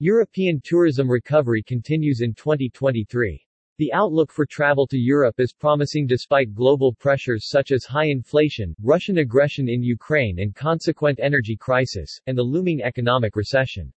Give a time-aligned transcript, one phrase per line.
[0.00, 3.40] European tourism recovery continues in 2023.
[3.78, 8.74] The outlook for travel to Europe is promising despite global pressures such as high inflation,
[8.82, 13.92] Russian aggression in Ukraine and consequent energy crisis, and the looming economic recession.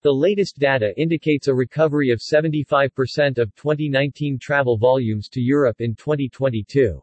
[0.00, 5.94] The latest data indicates a recovery of 75% of 2019 travel volumes to Europe in
[5.94, 7.02] 2022.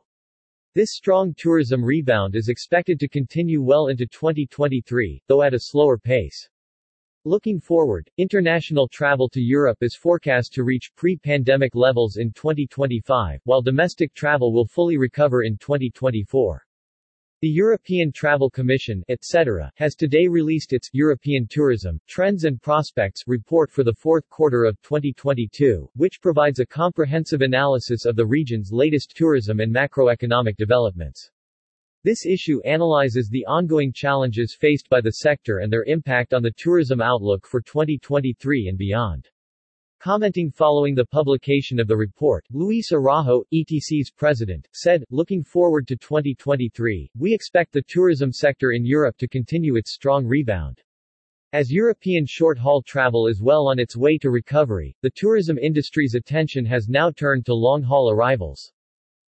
[0.74, 6.00] This strong tourism rebound is expected to continue well into 2023, though at a slower
[6.00, 6.50] pace.
[7.28, 13.64] Looking forward, international travel to Europe is forecast to reach pre-pandemic levels in 2025, while
[13.64, 16.64] domestic travel will fully recover in 2024.
[17.42, 23.72] The European Travel Commission ETC, has today released its European Tourism Trends and Prospects report
[23.72, 29.16] for the fourth quarter of 2022, which provides a comprehensive analysis of the region's latest
[29.16, 31.32] tourism and macroeconomic developments.
[32.06, 36.54] This issue analyzes the ongoing challenges faced by the sector and their impact on the
[36.56, 39.28] tourism outlook for 2023 and beyond.
[40.00, 45.96] Commenting following the publication of the report, Luis Araújo, ETC's president, said, Looking forward to
[45.96, 50.80] 2023, we expect the tourism sector in Europe to continue its strong rebound.
[51.54, 56.66] As European short-haul travel is well on its way to recovery, the tourism industry's attention
[56.66, 58.72] has now turned to long-haul arrivals.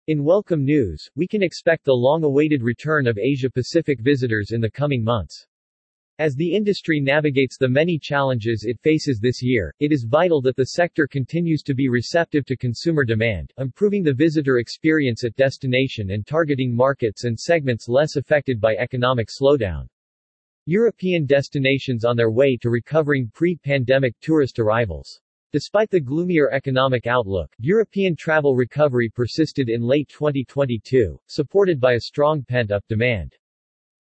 [0.09, 5.03] In welcome news, we can expect the long-awaited return of Asia-Pacific visitors in the coming
[5.03, 5.45] months.
[6.17, 10.55] As the industry navigates the many challenges it faces this year, it is vital that
[10.55, 16.09] the sector continues to be receptive to consumer demand, improving the visitor experience at destination
[16.09, 19.85] and targeting markets and segments less affected by economic slowdown.
[20.65, 25.21] European destinations on their way to recovering pre-pandemic tourist arrivals.
[25.51, 32.01] Despite the gloomier economic outlook, European travel recovery persisted in late 2022, supported by a
[32.01, 33.33] strong pent-up demand.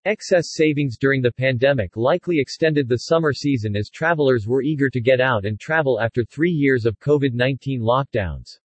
[0.03, 4.99] Excess savings during the pandemic likely extended the summer season as travelers were eager to
[4.99, 8.59] get out and travel after three years of COVID-19 lockdowns.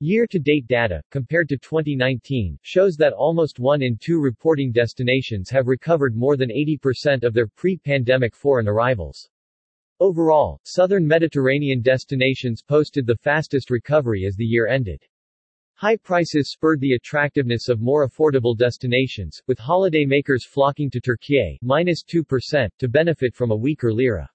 [0.00, 6.16] Year-to-date data, compared to 2019, shows that almost one in two reporting destinations have recovered
[6.16, 9.30] more than 80% of their pre-pandemic foreign arrivals.
[10.00, 15.02] Overall, southern Mediterranean destinations posted the fastest recovery as the year ended.
[15.74, 22.02] High prices spurred the attractiveness of more affordable destinations, with holidaymakers flocking to Turkey minus
[22.02, 24.30] 2% to benefit from a weaker lira.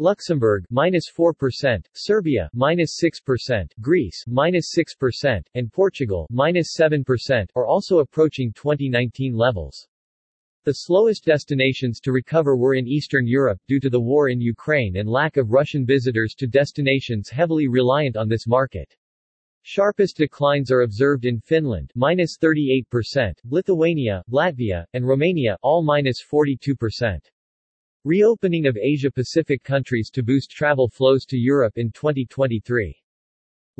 [0.00, 7.98] Luxembourg minus 4%, Serbia minus 6%, Greece minus 6%, and Portugal minus 7% are also
[8.00, 9.86] approaching 2019 levels.
[10.68, 14.98] The slowest destinations to recover were in Eastern Europe due to the war in Ukraine
[14.98, 18.94] and lack of Russian visitors to destinations heavily reliant on this market.
[19.62, 27.18] Sharpest declines are observed in Finland minus 38%, Lithuania, Latvia, and Romania all minus 42%.
[28.04, 32.94] Reopening of Asia-Pacific countries to boost travel flows to Europe in 2023.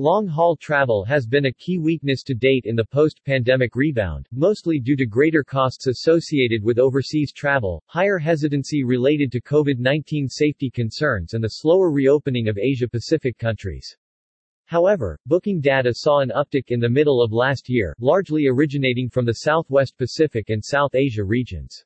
[0.01, 4.95] Long-haul travel has been a key weakness to date in the post-pandemic rebound, mostly due
[4.95, 11.43] to greater costs associated with overseas travel, higher hesitancy related to COVID-19 safety concerns and
[11.43, 13.97] the slower reopening of Asia-Pacific countries.
[14.67, 19.27] However, booking data saw an uptick in the middle of last year, largely originating from
[19.27, 21.85] the Southwest Pacific and South Asia regions.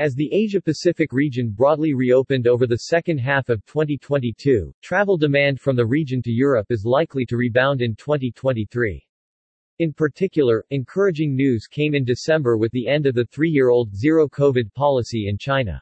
[0.00, 5.76] As the Asia-Pacific region broadly reopened over the second half of 2022, travel demand from
[5.76, 9.06] the region to Europe is likely to rebound in 2023.
[9.78, 15.28] In particular, encouraging news came in December with the end of the three-year-old zero-COVID policy
[15.28, 15.80] in China.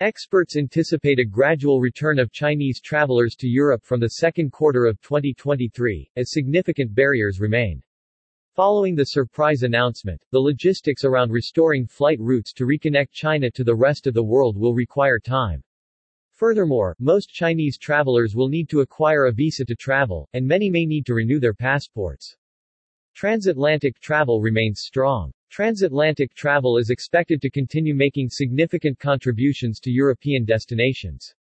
[0.00, 5.00] Experts anticipate a gradual return of Chinese travelers to Europe from the second quarter of
[5.00, 7.82] 2023, as significant barriers remain.
[8.56, 13.76] Following the surprise announcement, the logistics around restoring flight routes to reconnect China to the
[13.76, 15.62] rest of the world will require time.
[16.34, 20.84] Furthermore, most Chinese travelers will need to acquire a visa to travel, and many may
[20.84, 22.36] need to renew their passports.
[23.14, 25.32] Transatlantic travel remains strong.
[25.50, 31.34] Transatlantic travel is expected to continue making significant contributions to European destinations.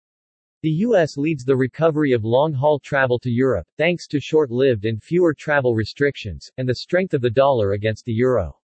[0.64, 1.18] The U.S.
[1.18, 6.50] leads the recovery of long-haul travel to Europe, thanks to short-lived and fewer travel restrictions,
[6.58, 8.58] and the strength of the dollar against the euro.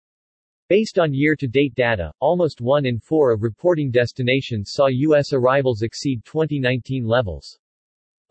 [0.70, 5.34] Based on year-to-date data, almost one in four of reporting destinations saw U.S.
[5.34, 7.60] arrivals exceed 2019 levels.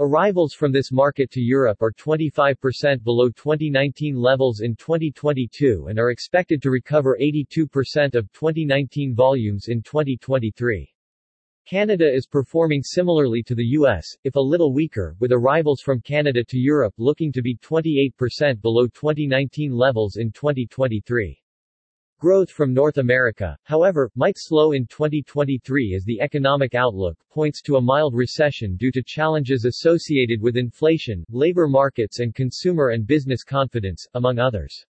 [0.01, 6.11] Arrivals from this market to Europe are 25% below 2019 levels in 2022 and are
[6.11, 10.93] expected to recover 82% of 2019 volumes in 2023.
[11.65, 16.43] Canada is performing similarly to the U.S., if a little weaker, with arrivals from Canada
[16.49, 21.41] to Europe looking to be 28% below 2019 levels in 2023.
[22.19, 27.77] Growth from North America, however, might slow in 2023 as the economic outlook points to
[27.77, 33.45] a mild recession due to challenges associated with inflation, labor markets and consumer and business
[33.45, 34.85] confidence, among others.